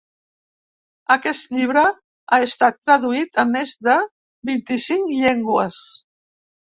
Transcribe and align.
Aquest 1.15 1.51
llibre 1.57 1.83
ha 1.89 2.39
estat 2.45 2.79
traduït 2.89 3.37
a 3.43 3.45
més 3.49 3.73
de 3.89 3.99
vint-i-cinc 4.51 5.13
llengües. 5.19 5.79